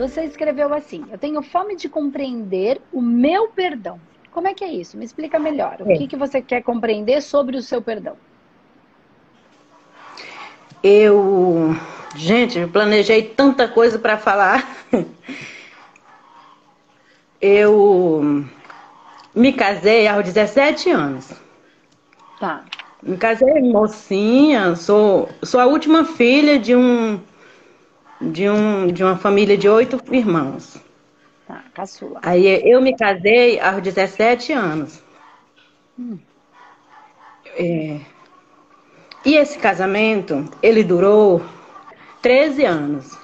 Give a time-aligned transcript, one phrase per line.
[0.00, 4.00] você escreveu assim: Eu tenho fome de compreender o meu perdão.
[4.32, 4.96] Como é que é isso?
[4.96, 5.78] Me explica melhor.
[5.80, 5.96] O é.
[5.96, 8.16] que, que você quer compreender sobre o seu perdão?
[10.82, 11.76] Eu,
[12.16, 14.76] gente, eu planejei tanta coisa para falar.
[17.42, 18.44] Eu
[19.34, 21.32] me casei aos 17 anos.
[22.38, 22.64] Tá.
[23.02, 27.18] Me casei mocinha, sou, sou a última filha de um
[28.20, 30.80] de um de uma família de oito irmãos.
[31.46, 32.20] Tá, caçula.
[32.22, 35.02] Aí eu me casei aos 17 anos.
[35.98, 36.18] Hum.
[37.56, 38.00] É,
[39.24, 41.42] e esse casamento, ele durou
[42.22, 43.18] 13 anos.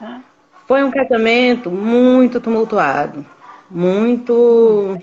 [0.00, 0.20] Ah.
[0.66, 3.26] Foi um casamento muito tumultuado,
[3.70, 4.98] muito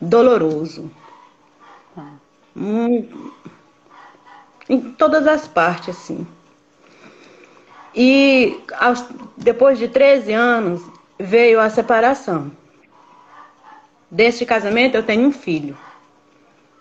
[0.00, 0.90] doloroso.
[1.96, 2.12] Ah.
[2.54, 3.34] Muito,
[4.68, 6.26] em todas as partes, assim.
[7.94, 10.82] E aos, depois de 13 anos,
[11.18, 12.50] veio a separação.
[14.10, 15.76] Deste casamento, eu tenho um filho.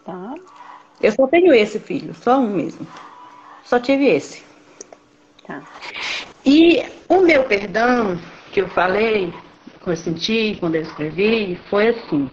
[0.05, 0.35] Tá.
[1.01, 2.85] Eu só tenho esse filho, só um mesmo.
[3.63, 4.43] Só tive esse.
[5.45, 5.61] Tá.
[6.45, 8.19] E o meu perdão,
[8.51, 9.33] que eu falei,
[9.83, 12.29] que eu senti quando eu escrevi, foi assim.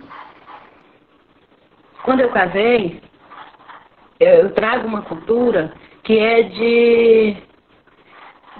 [2.05, 3.01] Quando eu casei,
[4.19, 7.37] eu trago uma cultura que é de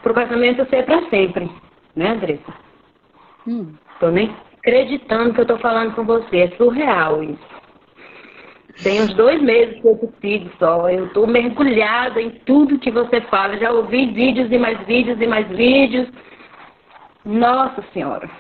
[0.03, 1.51] pro casamento ser para sempre,
[1.95, 2.55] né, Andressa?
[3.47, 3.75] Hum.
[4.01, 7.59] Tô nem acreditando que eu tô falando com você, é surreal isso.
[8.83, 10.89] Tem uns dois meses que eu te sigo só.
[10.89, 13.59] Eu estou mergulhada em tudo que você fala.
[13.59, 16.09] Já ouvi vídeos e mais vídeos e mais vídeos.
[17.25, 18.31] Nossa Senhora.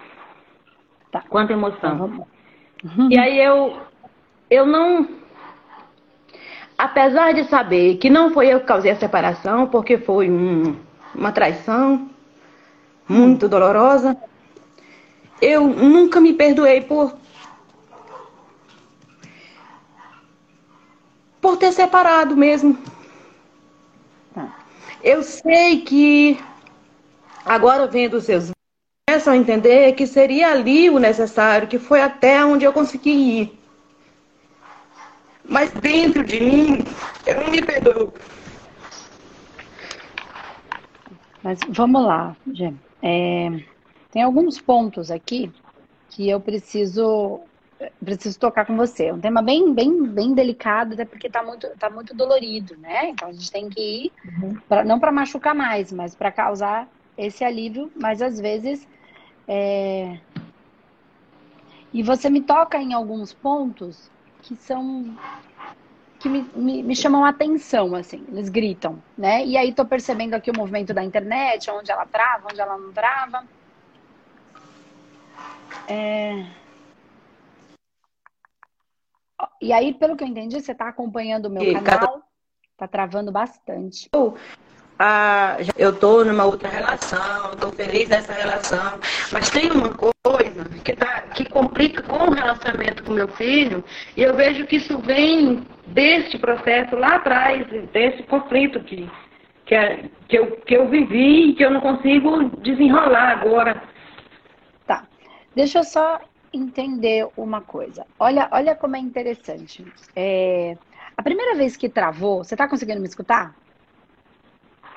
[1.11, 1.23] Tá.
[1.29, 2.25] Quanta emoção.
[2.85, 3.09] Uhum.
[3.11, 3.79] E aí eu,
[4.49, 5.09] eu não.
[6.77, 10.77] Apesar de saber que não foi eu que causei a separação, porque foi um,
[11.19, 12.09] uma traição
[13.09, 13.49] muito hum.
[13.49, 14.17] dolorosa,
[15.43, 17.17] eu nunca me perdoei por
[21.41, 22.77] por ter separado mesmo.
[24.35, 24.57] Tá.
[25.03, 26.39] Eu sei que
[27.45, 28.51] agora vendo os seus
[29.09, 33.59] começam a entender que seria ali o necessário, que foi até onde eu consegui ir.
[35.49, 36.85] Mas dentro de mim,
[37.25, 38.13] eu não me perdoo.
[41.43, 42.73] Mas vamos lá, Gê.
[43.03, 43.49] É,
[44.11, 45.53] tem alguns pontos aqui
[46.11, 47.41] que eu preciso
[48.05, 49.07] preciso tocar com você.
[49.07, 53.11] É um tema bem, bem, bem delicado, até porque tá muito, tá muito dolorido, né?
[53.11, 54.57] Então a gente tem que ir, uhum.
[54.69, 58.87] pra, não para machucar mais, mas para causar esse alívio, mas às vezes.
[59.47, 60.19] É...
[61.93, 64.11] E você me toca em alguns pontos
[64.43, 65.17] que são.
[66.19, 69.45] Que me, me, me, chamam a atenção, assim, eles gritam, né?
[69.45, 72.93] E aí tô percebendo aqui o movimento da internet, onde ela trava, onde ela não
[72.93, 73.45] trava.
[75.87, 76.45] É...
[79.63, 82.01] E aí, pelo que eu entendi, você está acompanhando o meu e canal.
[82.01, 82.23] Cada...
[82.77, 84.09] Tá travando bastante.
[84.99, 88.99] Ah, eu tô numa outra relação, estou feliz nessa relação,
[89.31, 93.85] mas tem uma coisa que, tá, que complica com o relacionamento com meu filho,
[94.17, 99.09] e eu vejo que isso vem deste processo lá atrás, desse conflito que,
[99.67, 103.81] que, é, que, eu, que eu vivi e que eu não consigo desenrolar agora.
[104.85, 105.05] Tá.
[105.55, 106.21] Deixa eu só
[106.53, 108.05] entender uma coisa.
[108.19, 109.87] Olha, olha como é interessante.
[110.17, 110.77] É,
[111.17, 113.55] a primeira vez que travou, você está conseguindo me escutar?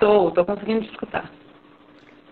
[0.02, 1.30] Estou, estou conseguindo te escutar.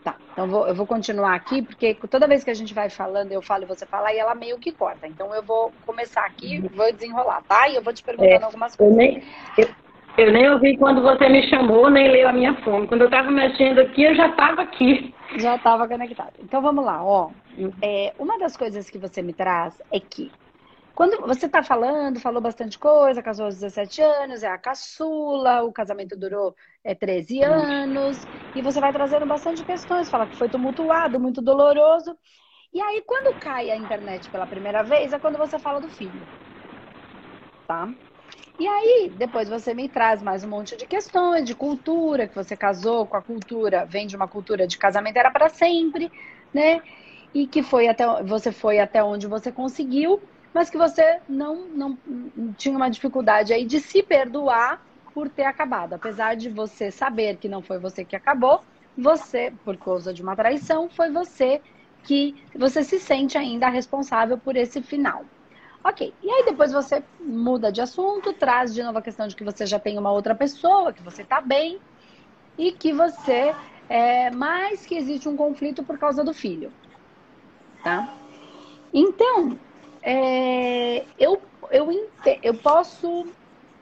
[0.04, 3.32] Tá, então vou, eu vou continuar aqui, porque toda vez que a gente vai falando,
[3.32, 5.08] eu falo e você fala, e ela meio que corta.
[5.08, 7.70] Então eu vou começar aqui, vou desenrolar, tá?
[7.70, 8.92] E eu vou te perguntando é, algumas coisas.
[8.92, 9.24] Eu nem,
[9.56, 9.70] eu,
[10.18, 12.88] eu nem ouvi quando você me chamou, nem leu a minha fome.
[12.88, 15.14] Quando eu estava mexendo aqui, eu já estava aqui.
[15.38, 16.34] Já estava conectado.
[16.40, 17.30] Então vamos lá, ó.
[17.84, 20.32] É, uma das coisas que você me traz é que
[21.00, 25.72] quando você está falando, falou bastante coisa, casou aos 17 anos, é a caçula, o
[25.72, 26.54] casamento durou
[26.84, 32.18] é, 13 anos, e você vai trazendo bastante questões, fala que foi tumultuado, muito doloroso.
[32.74, 36.28] E aí, quando cai a internet pela primeira vez, é quando você fala do filho.
[37.66, 37.88] Tá?
[38.60, 42.58] E aí, depois você me traz mais um monte de questões de cultura, que você
[42.58, 46.12] casou com a cultura, vem de uma cultura de casamento era para sempre,
[46.54, 46.82] né?
[47.34, 50.20] e que foi até você foi até onde você conseguiu,
[50.54, 52.00] mas que você não, não
[52.58, 54.82] tinha uma dificuldade aí de se perdoar
[55.14, 55.94] por ter acabado.
[55.94, 58.62] Apesar de você saber que não foi você que acabou,
[58.98, 61.62] você, por causa de uma traição, foi você
[62.04, 65.26] que você se sente ainda responsável por esse final.
[65.84, 69.44] Ok, e aí depois você muda de assunto, traz de novo a questão de que
[69.44, 71.80] você já tem uma outra pessoa, que você tá bem
[72.58, 73.56] e que você
[73.88, 76.74] é, mas que existe um conflito por causa do filho,
[77.82, 78.14] tá?
[78.94, 79.60] Então,
[80.02, 81.42] é, eu,
[81.72, 82.12] eu,
[82.42, 83.28] eu posso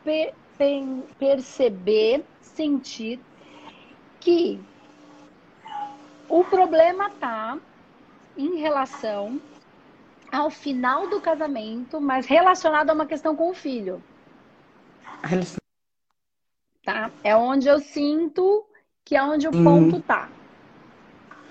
[0.04, 0.84] pe, pe,
[1.18, 3.20] perceber, sentir
[4.20, 4.60] que
[6.30, 7.58] o problema tá
[8.36, 9.40] em relação
[10.32, 14.02] ao final do casamento, mas relacionado a uma questão com o filho.
[16.84, 17.12] Tá?
[17.24, 18.66] É onde eu sinto
[19.04, 19.64] que é onde o hum.
[19.64, 20.30] ponto tá.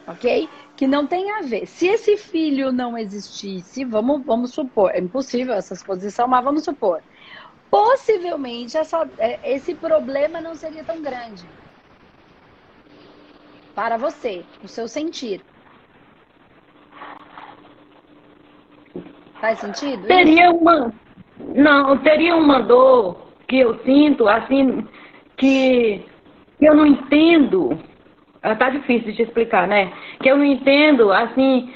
[0.07, 0.49] Ok?
[0.77, 1.67] Que não tem a ver.
[1.67, 7.03] Se esse filho não existisse, vamos, vamos supor, é impossível essa exposição, mas vamos supor.
[7.71, 11.45] Possivelmente essa, é, esse problema não seria tão grande
[13.75, 15.43] para você, o seu sentir.
[19.41, 20.07] Faz sentido?
[20.07, 20.93] Teria uma.
[21.55, 24.87] Não, teria uma dor que eu sinto, assim,
[25.37, 26.03] que,
[26.59, 27.79] que eu não entendo.
[28.55, 29.93] Tá difícil de te explicar, né?
[30.21, 31.73] Que eu não entendo, assim,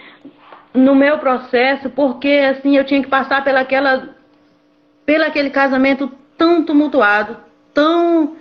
[0.73, 4.15] no meu processo, porque assim, eu tinha que passar pelaquela,
[5.05, 7.37] pelo aquele casamento tão tumultuado,
[7.75, 8.37] tão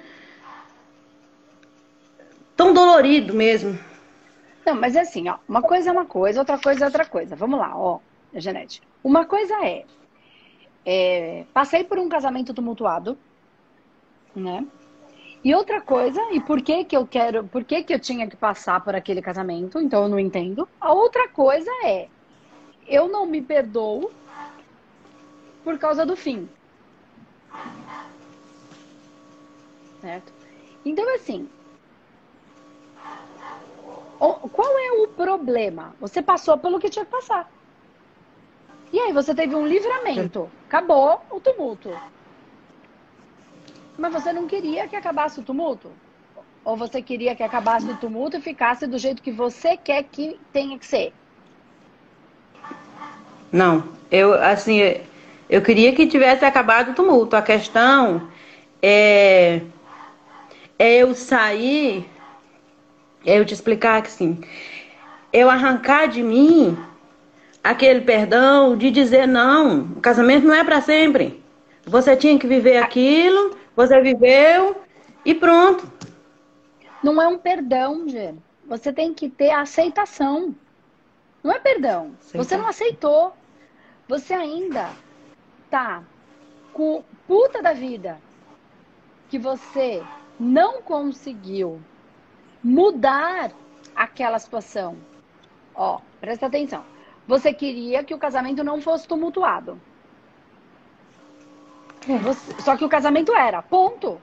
[2.55, 3.79] tão dolorido mesmo.
[4.65, 7.35] Não, mas é assim, ó, uma coisa é uma coisa, outra coisa é outra coisa.
[7.35, 7.99] Vamos lá, ó,
[8.35, 8.81] Janete.
[9.03, 9.85] Uma coisa é,
[10.85, 13.17] é passei por um casamento tumultuado,
[14.35, 14.65] né?
[15.43, 18.35] E outra coisa, e por que que eu quero, por que que eu tinha que
[18.35, 19.79] passar por aquele casamento?
[19.79, 20.67] Então eu não entendo.
[20.81, 22.09] A outra coisa é,
[22.87, 24.11] eu não me perdoo
[25.63, 26.49] por causa do fim.
[30.01, 30.33] Certo?
[30.85, 31.47] Então assim,
[34.17, 35.95] qual é o problema?
[36.01, 37.49] Você passou pelo que tinha que passar.
[38.91, 40.49] E aí você teve um livramento.
[40.67, 41.89] Acabou o tumulto.
[43.99, 45.91] Mas você não queria que acabasse o tumulto?
[46.63, 50.39] Ou você queria que acabasse o tumulto e ficasse do jeito que você quer que
[50.53, 51.13] tenha que ser?
[53.51, 54.79] Não, eu assim,
[55.49, 57.35] eu queria que tivesse acabado o tumulto.
[57.35, 58.27] A questão
[58.81, 59.61] é,
[60.77, 62.09] é eu sair
[63.25, 64.41] eu te explicar que assim,
[65.31, 66.77] eu arrancar de mim
[67.63, 71.43] aquele perdão de dizer não, o casamento não é para sempre.
[71.85, 74.81] Você tinha que viver aquilo, você viveu
[75.25, 75.91] e pronto.
[77.03, 78.33] Não é um perdão, Gê.
[78.65, 80.55] Você tem que ter aceitação.
[81.43, 82.15] Não é perdão.
[82.19, 82.37] Aceitar.
[82.37, 83.33] Você não aceitou.
[84.07, 84.89] Você ainda
[85.69, 86.03] tá
[86.73, 88.19] com puta da vida
[89.29, 90.03] que você
[90.39, 91.81] não conseguiu
[92.63, 93.51] mudar
[93.95, 94.97] aquela situação.
[95.75, 96.83] Ó, presta atenção.
[97.27, 99.79] Você queria que o casamento não fosse tumultuado.
[102.07, 102.17] É.
[102.19, 104.19] Você, só que o casamento era, ponto.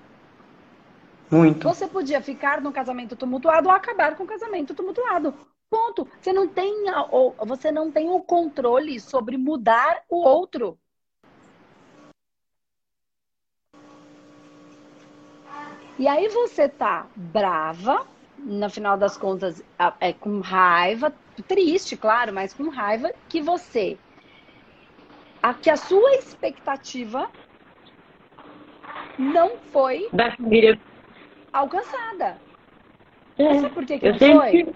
[1.31, 1.69] Muito.
[1.69, 5.35] Você podia ficar no casamento tumultuado ou acabar com o casamento tumultuado.
[5.69, 6.09] Ponto.
[6.21, 6.85] Você não tem,
[7.45, 10.79] você não tem o controle sobre mudar o outro.
[15.99, 18.07] E aí você tá brava,
[18.39, 19.63] no final das contas,
[19.99, 21.13] é com raiva,
[21.49, 23.99] triste, claro, mas com raiva que você,
[25.43, 27.31] a, que a sua expectativa
[29.19, 30.79] não foi da família
[31.53, 32.39] alcançada.
[33.39, 34.75] É, Sabe por que, que não foi?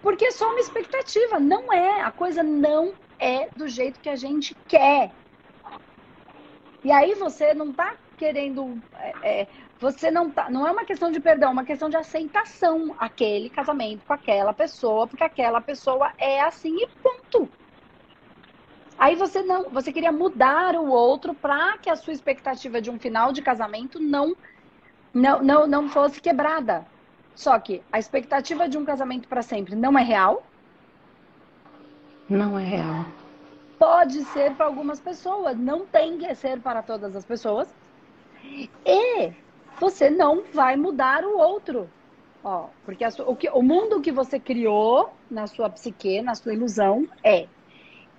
[0.00, 2.02] Porque é só uma expectativa, não é.
[2.02, 5.10] A coisa não é do jeito que a gente quer.
[6.84, 9.46] E aí você não tá querendo é, é,
[9.80, 13.48] você não tá, não é uma questão de perdão, é uma questão de aceitação aquele
[13.48, 17.48] casamento com aquela pessoa, porque aquela pessoa é assim e ponto.
[18.98, 22.98] Aí você não, você queria mudar o outro para que a sua expectativa de um
[22.98, 24.36] final de casamento não
[25.14, 26.84] não não, não fosse quebrada.
[27.34, 30.42] Só que a expectativa de um casamento para sempre não é real?
[32.28, 33.04] Não é real.
[33.78, 37.68] Pode ser para algumas pessoas, não tem que ser para todas as pessoas.
[38.84, 39.32] E
[39.78, 41.88] você não vai mudar o outro.
[42.42, 46.52] Ó, porque a, o, que, o mundo que você criou na sua psique, na sua
[46.52, 47.46] ilusão, é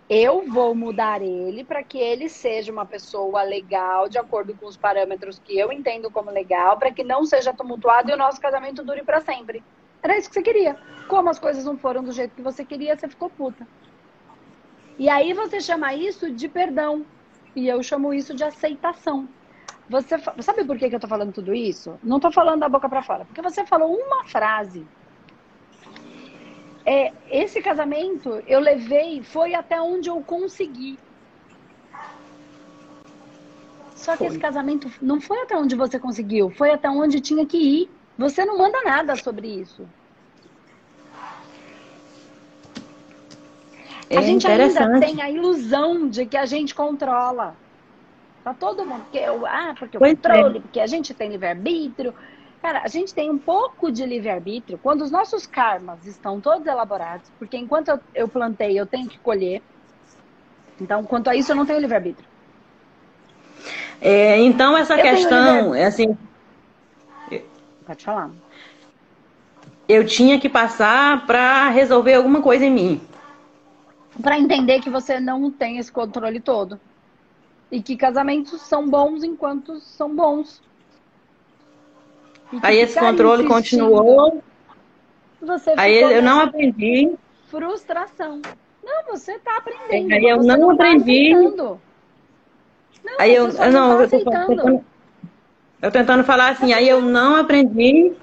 [0.09, 4.75] eu vou mudar ele para que ele seja uma pessoa legal, de acordo com os
[4.75, 8.83] parâmetros que eu entendo como legal, para que não seja tumultuado e o nosso casamento
[8.83, 9.63] dure para sempre.
[10.01, 10.75] Era isso que você queria.
[11.07, 13.67] Como as coisas não foram do jeito que você queria, você ficou puta.
[14.97, 17.05] E aí você chama isso de perdão.
[17.55, 19.27] E eu chamo isso de aceitação.
[19.89, 21.99] Você sabe por que, que eu tô falando tudo isso?
[22.03, 24.87] Não tô falando da boca para fora, porque você falou uma frase
[26.85, 30.97] é, esse casamento eu levei, foi até onde eu consegui.
[33.95, 34.27] Só que foi.
[34.27, 37.89] esse casamento não foi até onde você conseguiu, foi até onde tinha que ir.
[38.17, 39.87] Você não manda nada sobre isso.
[44.09, 47.55] É a gente ainda tem a ilusão de que a gente controla.
[48.43, 49.03] Tá todo mundo.
[49.03, 50.15] Porque eu, ah, porque o é.
[50.15, 52.13] controle, porque a gente tem livre-arbítrio,
[52.61, 57.31] Cara, a gente tem um pouco de livre-arbítrio quando os nossos karmas estão todos elaborados,
[57.39, 59.61] porque enquanto eu, eu plantei, eu tenho que colher.
[60.79, 62.27] Então, quanto a isso, eu não tenho livre-arbítrio.
[64.01, 66.17] É, então, essa eu questão, é assim.
[67.85, 68.29] Pode falar.
[69.87, 73.01] Eu tinha que passar para resolver alguma coisa em mim.
[74.21, 76.79] Para entender que você não tem esse controle todo.
[77.71, 80.61] E que casamentos são bons enquanto são bons.
[82.61, 84.41] Aí esse controle continuou.
[85.41, 87.13] Você aí eu não aprendi.
[87.47, 88.41] Frustração.
[88.83, 90.13] Não, você está aprendendo.
[90.13, 91.33] Aí eu não, não tá aprendi.
[91.33, 91.77] Não,
[93.17, 94.85] aí eu, eu não, tá eu tô tentando,
[95.81, 98.13] eu tentando falar assim, aí eu não aprendi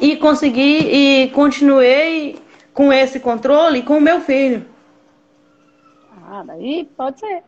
[0.00, 0.78] e consegui
[1.24, 2.36] e continuei
[2.72, 4.66] com esse controle com o meu filho.
[6.30, 7.42] Ah, daí pode ser.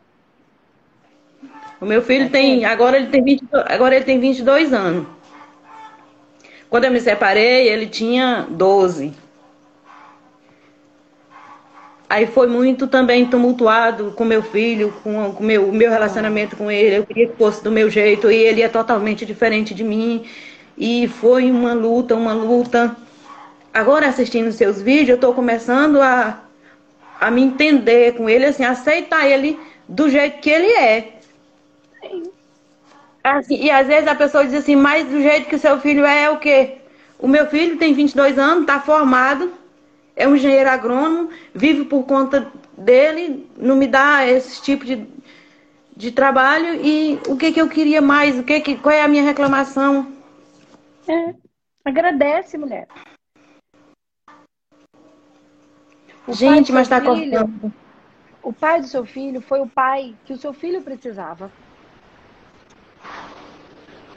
[1.81, 5.07] O meu filho tem, agora ele tem 20, agora ele tem 22 anos.
[6.71, 9.12] Quando eu me separei, ele tinha 12.
[12.09, 16.99] Aí foi muito também tumultuado com meu filho, com o meu, meu relacionamento com ele.
[16.99, 20.25] Eu queria que fosse do meu jeito e ele é totalmente diferente de mim.
[20.79, 22.97] E foi uma luta, uma luta.
[23.75, 26.41] Agora, assistindo seus vídeos, eu estou começando a,
[27.21, 29.59] a me entender com ele, assim, aceitar ele
[29.89, 31.12] do jeito que ele é.
[32.00, 32.40] Sim.
[33.23, 36.05] Assim, e às vezes a pessoa diz assim, mas do jeito que o seu filho
[36.05, 36.79] é, é o quê?
[37.19, 39.53] O meu filho tem 22 anos, está formado,
[40.17, 45.07] é um engenheiro agrônomo, vive por conta dele, não me dá esse tipo de,
[45.95, 49.09] de trabalho e o que, que eu queria mais, o que, que qual é a
[49.09, 50.11] minha reclamação?
[51.07, 51.35] É,
[51.85, 52.89] agradece, mulher.
[56.27, 57.73] O Gente, mas está cortando.
[58.43, 61.50] O pai do seu filho foi o pai que o seu filho precisava.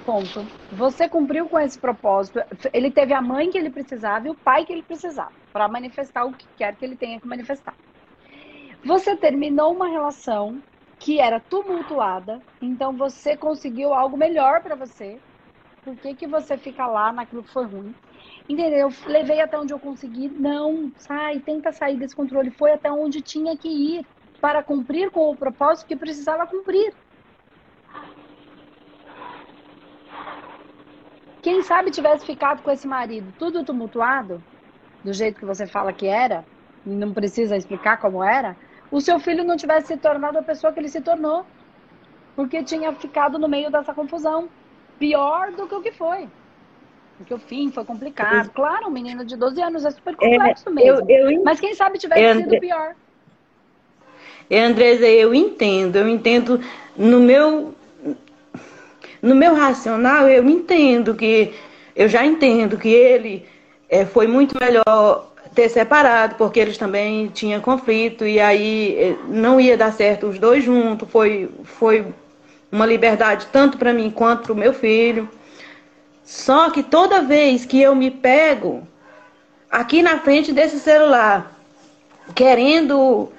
[0.05, 0.45] Ponto.
[0.73, 2.39] Você cumpriu com esse propósito.
[2.73, 6.25] Ele teve a mãe que ele precisava e o pai que ele precisava para manifestar
[6.25, 7.73] o que quer que ele tenha que manifestar.
[8.83, 10.61] Você terminou uma relação
[10.99, 15.19] que era tumultuada, então você conseguiu algo melhor para você.
[15.83, 17.93] Por que, que você fica lá naquilo que foi ruim?
[18.47, 18.89] Entendeu?
[18.89, 20.29] Eu levei até onde eu consegui.
[20.29, 22.51] Não, sai, tenta sair desse controle.
[22.51, 24.05] Foi até onde tinha que ir
[24.39, 26.93] para cumprir com o propósito que precisava cumprir.
[31.43, 34.41] Quem sabe tivesse ficado com esse marido tudo tumultuado,
[35.03, 36.45] do jeito que você fala que era,
[36.85, 38.55] e não precisa explicar como era,
[38.89, 41.45] o seu filho não tivesse se tornado a pessoa que ele se tornou.
[42.33, 44.47] Porque tinha ficado no meio dessa confusão.
[44.97, 46.29] Pior do que o que foi.
[47.17, 48.49] Porque o fim foi complicado.
[48.51, 51.11] Claro, um menino de 12 anos é super complexo é, mesmo.
[51.11, 52.95] Eu, eu, Mas quem sabe tivesse eu, sido pior.
[54.49, 55.97] Andresa, eu entendo.
[55.97, 56.59] Eu entendo
[56.95, 57.75] no meu
[59.23, 61.53] no meu racional, eu entendo que,
[61.95, 63.45] eu já entendo que ele
[63.89, 69.61] é, foi muito melhor ter separado, porque eles também tinham conflito, e aí é, não
[69.61, 72.05] ia dar certo os dois juntos, foi, foi
[72.69, 75.29] uma liberdade tanto para mim quanto para o meu filho.
[76.25, 78.85] Só que toda vez que eu me pego
[79.71, 81.49] aqui na frente desse celular,
[82.35, 83.31] querendo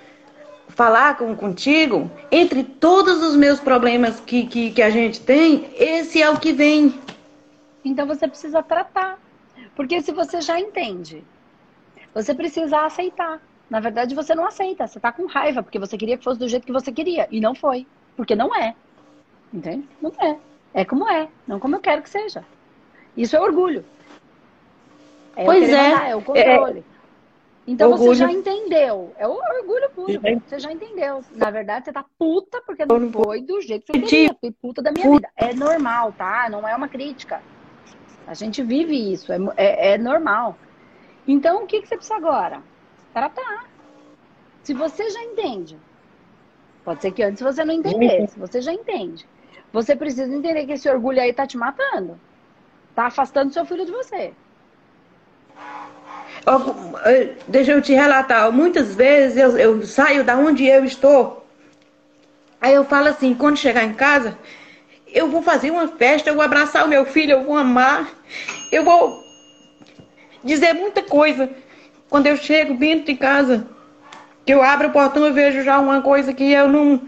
[0.75, 6.21] falar com, contigo, entre todos os meus problemas que, que, que a gente tem, esse
[6.21, 6.95] é o que vem.
[7.85, 9.19] Então você precisa tratar.
[9.76, 11.25] Porque se você já entende,
[12.14, 13.40] você precisa aceitar.
[13.69, 14.87] Na verdade, você não aceita.
[14.87, 17.26] Você está com raiva, porque você queria que fosse do jeito que você queria.
[17.31, 17.87] E não foi.
[18.16, 18.75] Porque não é.
[19.52, 19.88] Entende?
[20.00, 20.37] Não é.
[20.73, 22.45] É como é, não como eu quero que seja.
[23.16, 23.85] Isso é orgulho.
[25.37, 25.90] É pois é.
[25.90, 26.81] Mandar, é o controle.
[26.81, 26.93] É...
[27.66, 28.14] Então orgulho.
[28.14, 29.14] você já entendeu.
[29.16, 30.21] É o orgulho puro.
[30.47, 31.25] Você já entendeu.
[31.33, 34.37] Na verdade, você tá puta porque não foi do jeito que você queria.
[34.38, 35.28] Fui puta da minha vida.
[35.37, 36.49] É normal, tá?
[36.50, 37.42] Não é uma crítica.
[38.26, 39.33] A gente vive isso.
[39.33, 40.59] É, é, é normal.
[41.26, 42.62] Então, o que, que você precisa agora?
[43.12, 43.66] Tratar.
[44.62, 45.78] Se você já entende.
[46.85, 48.38] Pode ser que antes você não entendesse.
[48.38, 49.26] Você já entende.
[49.73, 52.21] Você precisa entender que esse orgulho aí tá te matando.
[52.94, 54.35] Tá afastando seu filho de você.
[57.06, 61.46] Eh, deixa eu te relatar, muitas vezes eu, eu saio da onde eu estou,
[62.60, 64.36] aí eu falo assim, quando chegar em casa,
[65.08, 68.10] eu vou fazer uma festa, eu vou abraçar o meu filho, eu vou amar,
[68.70, 69.22] eu vou
[70.42, 71.48] dizer muita coisa.
[72.10, 73.66] Quando eu chego dentro de casa,
[74.44, 77.00] que eu abro o portão e vejo já uma coisa que eu não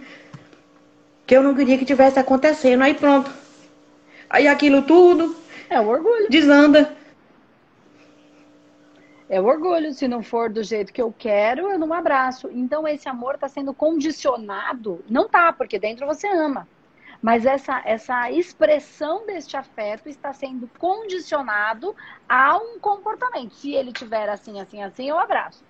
[1.27, 2.83] que eu não queria que tivesse acontecendo.
[2.83, 3.31] Aí pronto.
[4.31, 5.37] Aí aquilo tudo
[5.69, 6.31] é o orgulho.
[6.31, 6.96] Desanda.
[9.29, 9.93] É o orgulho.
[9.93, 12.49] Se não for do jeito que eu quero, eu não abraço.
[12.53, 15.05] Então, esse amor está sendo condicionado.
[15.09, 16.67] Não tá, porque dentro você ama.
[17.21, 21.95] Mas essa, essa expressão deste afeto está sendo condicionado
[22.29, 23.55] a um comportamento.
[23.55, 25.65] Se ele tiver assim, assim, assim, eu abraço.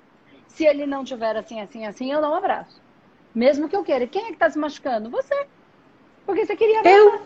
[0.48, 2.80] Se ele não tiver assim, assim, assim, eu não abraço.
[3.34, 4.06] Mesmo que eu queira.
[4.06, 5.08] Quem é que está se machucando?
[5.10, 5.46] Você.
[6.24, 6.98] Porque você queria abraçar.
[6.98, 7.22] Eu.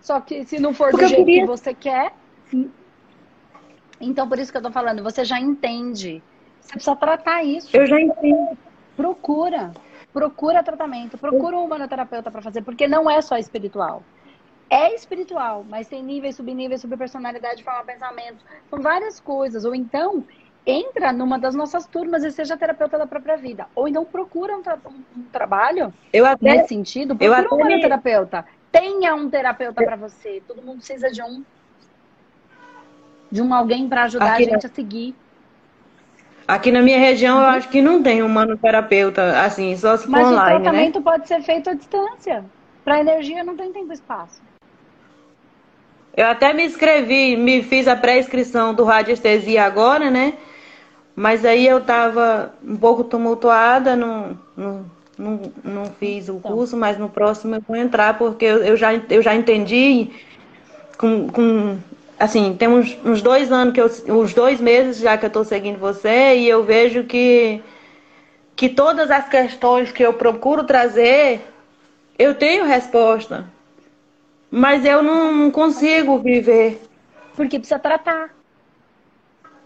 [0.00, 1.40] Só que se não for Porque do jeito queria...
[1.42, 2.12] que você quer.
[4.00, 6.22] Então, por isso que eu tô falando, você já entende.
[6.60, 7.76] Você precisa tratar isso.
[7.76, 8.58] Eu já entendo.
[8.96, 9.72] Procura.
[10.12, 11.18] Procura tratamento.
[11.18, 14.02] Procura um humanoterapeuta para fazer, porque não é só espiritual.
[14.70, 18.38] É espiritual, mas tem níveis, subníveis, subpersonalidade, forma, pensamento.
[18.70, 19.64] São várias coisas.
[19.64, 20.24] Ou então,
[20.66, 23.66] entra numa das nossas turmas e seja terapeuta da própria vida.
[23.74, 28.44] Ou então procura um, tra um trabalho eu até, nesse sentido, procura eu um terapeuta.
[28.72, 30.42] Tenha um terapeuta para você.
[30.46, 31.44] Todo mundo precisa de um.
[33.34, 35.12] De um alguém para ajudar Aqui a gente a seguir.
[36.46, 40.12] Aqui na minha região, eu acho que não tem um manoterapeuta, assim, só se for
[40.12, 40.62] Mas online, Mas o né?
[40.62, 41.04] tratamento né?
[41.04, 42.44] pode ser feito à distância.
[42.84, 44.40] Para energia não tem tempo e espaço.
[46.16, 50.34] Eu até me inscrevi, me fiz a pré-inscrição do radiestesia agora, né?
[51.16, 54.84] Mas aí eu estava um pouco tumultuada, não, não,
[55.18, 56.52] não, não fiz o então.
[56.52, 60.12] curso, mas no próximo eu vou entrar, porque eu, eu, já, eu já entendi
[60.96, 61.78] com, com
[62.24, 65.44] assim, tem uns, uns dois anos que eu, uns dois meses já que eu estou
[65.44, 67.62] seguindo você e eu vejo que
[68.56, 71.44] que todas as questões que eu procuro trazer,
[72.16, 73.44] eu tenho resposta.
[74.48, 76.80] Mas eu não, consigo viver.
[77.34, 78.32] Porque precisa tratar.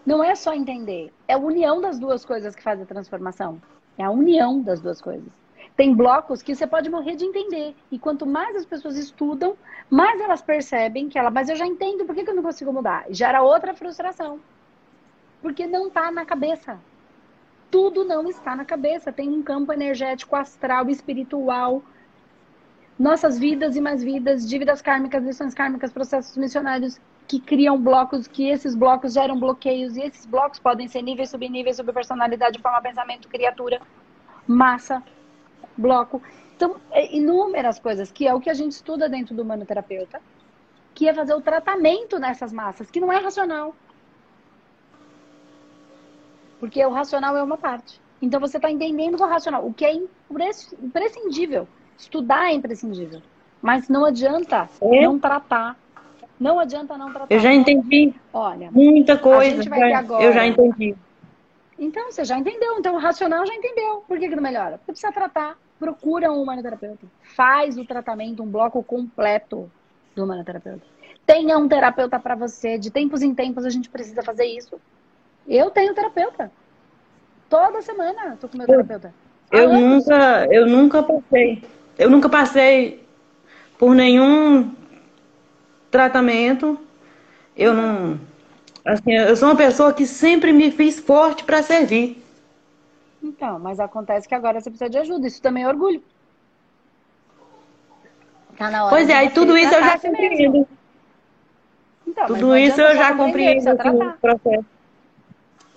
[0.06, 1.12] Não é só entender.
[1.26, 3.60] É a união das duas coisas que faz a transformação.
[3.98, 5.28] É a união das duas coisas.
[5.78, 7.72] Tem blocos que você pode morrer de entender.
[7.88, 9.56] E quanto mais as pessoas estudam,
[9.88, 12.72] mais elas percebem que ela, mas eu já entendo, por que, que eu não consigo
[12.72, 13.06] mudar?
[13.10, 14.40] Gera outra frustração.
[15.40, 16.80] Porque não está na cabeça.
[17.70, 19.12] Tudo não está na cabeça.
[19.12, 21.80] Tem um campo energético, astral, espiritual.
[22.98, 28.48] Nossas vidas e mais vidas, dívidas kármicas, lições kármicas, processos missionários que criam blocos, que
[28.48, 33.80] esses blocos geram bloqueios, e esses blocos podem ser níveis, subníveis, subpersonalidade, forma, pensamento, criatura,
[34.44, 35.04] massa,
[35.78, 36.20] bloco.
[36.56, 40.20] Então, é inúmeras coisas, que é o que a gente estuda dentro do humanoterapeuta,
[40.94, 43.74] que é fazer o tratamento nessas massas, que não é racional.
[46.58, 48.00] Porque o racional é uma parte.
[48.20, 51.68] Então, você está entendendo o racional, o que é imprescindível.
[51.96, 53.22] Estudar é imprescindível.
[53.62, 55.02] Mas não adianta é.
[55.02, 55.76] não tratar
[56.38, 57.34] não adianta não tratar.
[57.34, 58.14] Eu já entendi.
[58.32, 59.62] Olha, muita coisa.
[59.96, 60.22] Agora...
[60.22, 60.94] Eu já entendi.
[61.78, 62.78] Então, você já entendeu.
[62.78, 64.04] Então, o racional já entendeu.
[64.06, 64.78] Por que, que não melhora?
[64.78, 65.56] Porque precisa tratar.
[65.78, 67.06] Procura um humanoterapeuta.
[67.22, 69.70] Faz o tratamento, um bloco completo
[70.14, 70.82] do humanoterapeuta.
[71.24, 72.78] Tenha um terapeuta para você.
[72.78, 74.80] De tempos em tempos, a gente precisa fazer isso.
[75.46, 76.50] Eu tenho terapeuta.
[77.48, 79.14] Toda semana tô com meu terapeuta.
[79.50, 81.62] Eu nunca, eu nunca passei.
[81.98, 83.02] Eu nunca passei
[83.78, 84.74] por nenhum
[85.90, 86.78] tratamento.
[87.56, 88.20] Eu não.
[88.84, 92.22] Assim, eu sou uma pessoa que sempre me fiz forte para servir.
[93.22, 95.26] Então, mas acontece que agora você precisa de ajuda.
[95.26, 96.02] Isso também é orgulho.
[98.56, 100.68] Tá na hora pois é, e tudo isso eu já compreendo.
[102.06, 104.66] Então, tudo isso eu já compreendo o processo.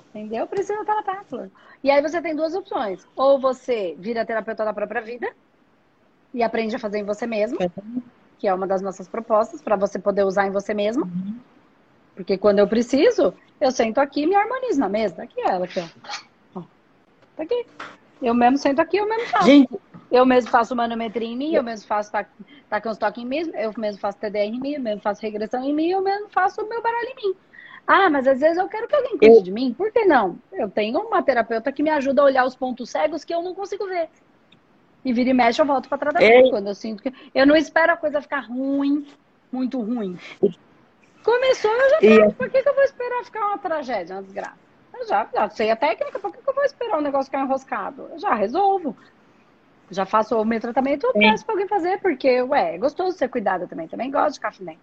[0.10, 0.48] Entendeu?
[0.48, 1.50] Precisa tratar, Flor.
[1.84, 3.06] E aí você tem duas opções.
[3.16, 5.32] Ou você vira terapeuta da própria vida
[6.34, 7.58] e aprende a fazer em você mesmo
[8.42, 11.04] que é uma das nossas propostas, para você poder usar em você mesmo.
[11.04, 11.38] Uhum.
[12.16, 15.22] Porque quando eu preciso, eu sento aqui e me harmonizo na mesa.
[15.22, 16.31] Aqui ela, aqui, ó.
[17.42, 17.66] Aqui.
[18.22, 19.46] Eu mesmo sento aqui, eu mesmo faço.
[19.46, 19.80] Gente.
[20.12, 22.12] Eu mesmo faço manometria em mim, eu mesmo faço
[22.70, 25.74] tacão estoque em mim, eu mesmo faço TDR em mim, eu mesmo faço regressão em
[25.74, 27.36] mim, eu mesmo faço o meu baralho em mim.
[27.88, 29.42] Ah, mas às vezes eu quero que alguém cuide eu...
[29.42, 29.74] de mim.
[29.74, 30.38] Por que não?
[30.52, 33.56] Eu tenho uma terapeuta que me ajuda a olhar os pontos cegos que eu não
[33.56, 34.10] consigo ver.
[35.04, 36.52] E vira e mexe, eu volto para tratamento.
[36.52, 37.12] Quando eu sinto que.
[37.34, 39.08] Eu não espero a coisa ficar ruim,
[39.52, 40.18] muito ruim.
[41.24, 44.71] Começou, eu já falo, por que, que eu vou esperar ficar uma tragédia, uma desgraça?
[45.08, 48.08] Já, já sei a técnica, por que, que eu vou esperar um negócio ficar enroscado?
[48.12, 48.96] Eu já resolvo.
[49.90, 53.28] Já faço o meu tratamento, eu peço pra alguém fazer, porque, ué, é gostoso ser
[53.28, 53.88] cuidada também.
[53.88, 54.78] Também gosto de café.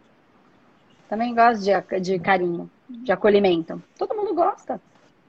[1.09, 3.83] Também gosto de, de carinho, de acolhimento.
[3.97, 4.81] Todo mundo gosta.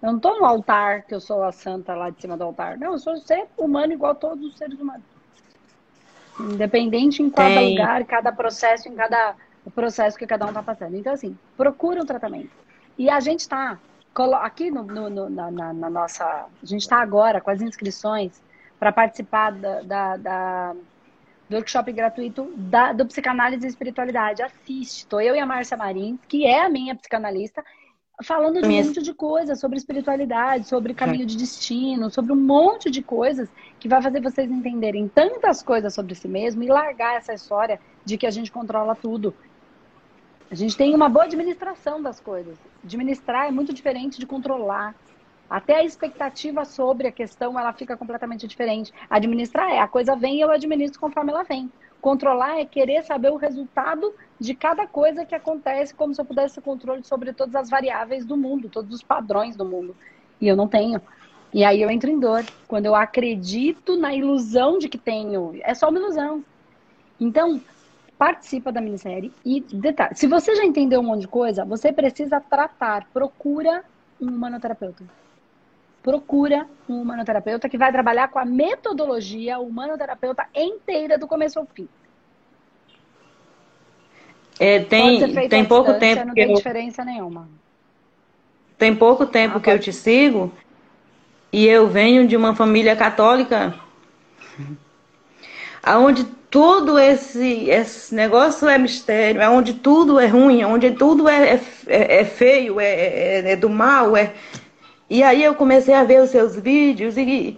[0.01, 2.77] Eu não estou no altar, que eu sou a santa lá de cima do altar.
[2.77, 5.03] Não, eu sou ser humano igual a todos os seres humanos.
[6.39, 7.69] Independente em cada Tem.
[7.69, 9.35] lugar, cada processo, em cada
[9.75, 10.95] processo que cada um está passando.
[10.95, 12.51] Então, assim, procura um tratamento.
[12.97, 13.77] E a gente está
[14.35, 16.25] aqui no, no, no, na, na, nossa.
[16.25, 18.41] A gente está agora com as inscrições
[18.79, 20.75] para participar da, da, da,
[21.49, 24.41] do workshop gratuito da, do Psicanálise e Espiritualidade.
[24.41, 24.99] Assiste.
[24.99, 27.63] Estou eu e a Márcia Marins, que é a minha psicanalista,
[28.23, 32.91] falando de um monte de coisas, sobre espiritualidade, sobre caminho de destino, sobre um monte
[32.91, 37.33] de coisas que vai fazer vocês entenderem tantas coisas sobre si mesmo e largar essa
[37.33, 39.33] história de que a gente controla tudo.
[40.51, 42.57] A gente tem uma boa administração das coisas.
[42.83, 44.95] Administrar é muito diferente de controlar.
[45.47, 48.91] Até a expectativa sobre a questão, ela fica completamente diferente.
[49.09, 51.71] Administrar é, a coisa vem e eu administro conforme ela vem.
[52.01, 56.55] Controlar é querer saber o resultado de cada coisa que acontece, como se eu pudesse
[56.55, 59.95] ter controle sobre todas as variáveis do mundo, todos os padrões do mundo.
[60.41, 60.99] E eu não tenho.
[61.53, 62.43] E aí eu entro em dor.
[62.67, 66.43] Quando eu acredito na ilusão de que tenho, é só uma ilusão.
[67.19, 67.61] Então,
[68.19, 72.39] participa da minissérie e detalhe, se você já entendeu um monte de coisa, você precisa
[72.39, 73.83] tratar, procura
[74.21, 75.05] um humanoterapeuta
[76.01, 81.87] procura um humanoterapeuta que vai trabalhar com a metodologia humanoterapeuta inteira do começo ao fim.
[84.59, 86.55] É, tem tem pouco tempo não que tem eu...
[86.55, 87.47] diferença nenhuma.
[88.77, 90.51] Tem pouco tempo ah, que eu te sigo
[91.51, 93.75] e eu venho de uma família católica
[95.83, 102.21] aonde todo esse, esse negócio é mistério, onde tudo é ruim, onde tudo é, é,
[102.21, 104.33] é feio, é, é, é do mal, é,
[105.09, 107.57] e aí eu comecei a ver os seus vídeos e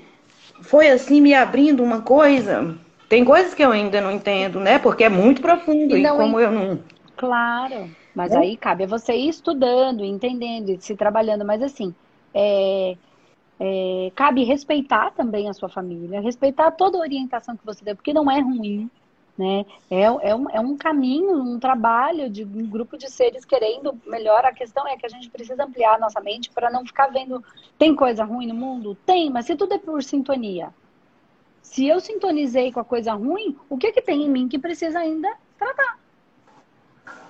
[0.62, 2.78] foi assim me abrindo uma coisa.
[3.10, 4.80] Tem coisas que eu ainda não entendo, né?
[4.80, 6.80] Porque é muito profundo e, e como eu não.
[7.18, 7.90] Claro.
[8.16, 8.38] Mas é?
[8.38, 11.44] aí cabe a você ir estudando, entendendo, se trabalhando.
[11.44, 11.94] Mas assim,
[12.34, 12.96] é,
[13.64, 18.12] é, cabe respeitar também a sua família, respeitar toda a orientação que você deu, porque
[18.12, 18.90] não é ruim.
[19.38, 19.68] Né?
[19.90, 24.44] É, é, um, é um caminho, um trabalho de um grupo de seres querendo melhor.
[24.46, 27.44] A questão é que a gente precisa ampliar a nossa mente para não ficar vendo.
[27.78, 28.98] Tem coisa ruim no mundo?
[29.06, 30.70] Tem, mas se tudo é por sintonia.
[31.62, 35.00] Se eu sintonizei com a coisa ruim, o que, que tem em mim que precisa
[35.00, 36.00] ainda tratar?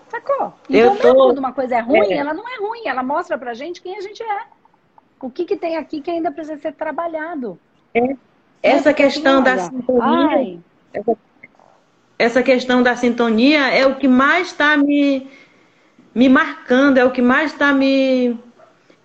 [0.08, 0.54] Sacou?
[0.70, 1.14] Então, tô...
[1.14, 2.18] quando uma coisa é ruim, é.
[2.18, 4.61] ela não é ruim, ela mostra pra gente quem a gente é.
[5.22, 7.60] O que, que tem aqui que ainda precisa ser trabalhado.
[7.94, 8.16] É.
[8.64, 10.60] Essa questão da sintonia.
[10.94, 11.18] Essa
[12.22, 15.28] essa questão da sintonia é o que mais está me,
[16.14, 18.38] me marcando, é o que mais está me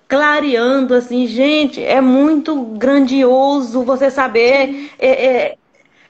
[0.06, 5.56] clareando, assim, gente, é muito grandioso você saber é, é,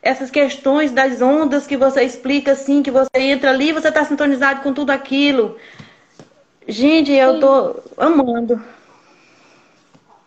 [0.02, 4.62] essas questões das ondas que você explica, assim, que você entra ali, você está sintonizado
[4.62, 5.56] com tudo aquilo.
[6.66, 8.60] Gente, eu tô amando.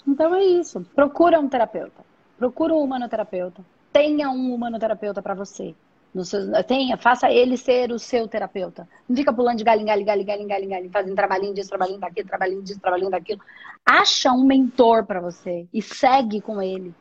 [0.09, 0.81] Então é isso.
[0.95, 2.03] Procura um terapeuta.
[2.37, 3.61] Procura um humanoterapeuta.
[3.93, 5.75] Tenha um humanoterapeuta para você.
[6.23, 8.87] Seu, tenha, faça ele ser o seu terapeuta.
[9.07, 12.27] Não fica pulando de galho em galho, galho, galho, galho, fazendo trabalhinho disso, trabalhinho daquilo,
[12.27, 13.39] trabalhinho disso, trabalhinho daquilo.
[13.85, 16.91] Acha um mentor para você e segue com ele.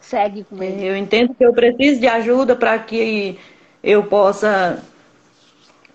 [0.00, 0.84] Segue com ele.
[0.84, 3.38] Eu entendo que eu preciso de ajuda para que
[3.82, 4.82] eu possa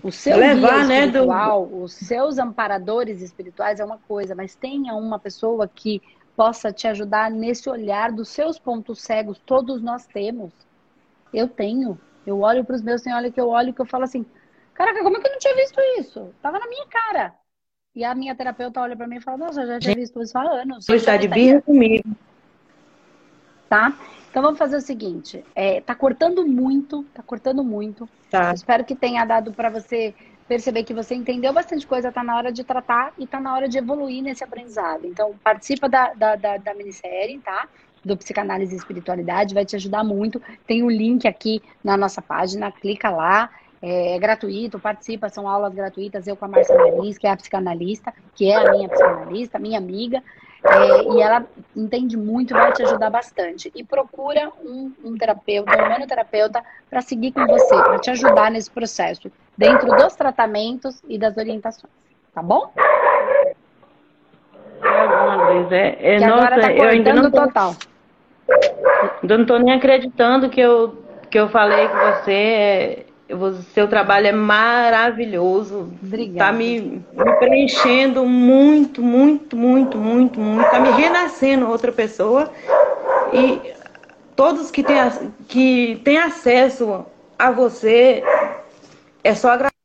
[0.03, 1.83] o seu levar, né, espiritual, do...
[1.83, 6.01] os seus amparadores espirituais é uma coisa, mas tenha uma pessoa que
[6.36, 9.39] possa te ajudar nesse olhar dos seus pontos cegos.
[9.39, 10.53] Todos nós temos.
[11.33, 11.99] Eu tenho.
[12.25, 14.25] Eu olho para os meus, tem olha que eu olho que eu falo assim:
[14.73, 16.29] caraca, como é que eu não tinha visto isso?
[16.41, 17.33] Tava na minha cara.
[17.95, 20.38] E a minha terapeuta olha para mim e fala: nossa, eu já tinha visto isso
[20.38, 20.86] há anos.
[20.86, 22.07] Você está de birra comigo.
[23.67, 23.97] Tá?
[24.38, 28.08] Então vamos fazer o seguinte: é, tá cortando muito, tá cortando muito.
[28.30, 28.54] Tá.
[28.54, 30.13] espero que tenha dado para você
[30.47, 33.67] perceber que você entendeu bastante coisa, está na hora de tratar e está na hora
[33.67, 35.08] de evoluir nesse aprendizado.
[35.08, 37.67] Então, participa da, da, da, da minissérie, tá?
[38.06, 40.39] Do Psicanálise e Espiritualidade, vai te ajudar muito.
[40.67, 43.50] Tem o um link aqui na nossa página, clica lá.
[43.82, 46.28] É, é, gratuito, participa, são aulas gratuitas.
[46.28, 49.80] Eu com a Marcia Marins, que é a psicanalista, que é a minha psicanalista, minha
[49.80, 50.21] amiga.
[50.69, 53.71] É, e ela entende muito, vai te ajudar bastante.
[53.75, 58.69] E procura um, um terapeuta, um manoterapeuta, para seguir com você, para te ajudar nesse
[58.69, 61.93] processo, dentro dos tratamentos e das orientações.
[62.34, 62.71] Tá bom?
[65.71, 67.73] É, é, nossa, tá eu ainda não tô, total.
[69.27, 72.34] Eu não tô nem acreditando que eu, que eu falei com você.
[72.34, 75.92] É, o seu trabalho é maravilhoso.
[76.02, 76.52] Obrigada.
[76.52, 80.70] Tá me, me, preenchendo muito, muito, muito, muito, muito.
[80.70, 82.52] Tá me renascendo outra pessoa.
[83.34, 83.74] E
[84.36, 87.06] todos que têm, que têm acesso
[87.38, 88.24] a você,
[89.24, 89.78] é só agradecer.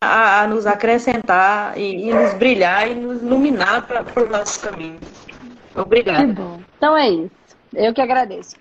[0.00, 5.00] A, a, nos acrescentar e, e, nos brilhar e nos iluminar para o nosso caminho.
[5.74, 6.36] Obrigada.
[6.76, 7.30] Então é isso.
[7.74, 8.56] Eu que agradeço.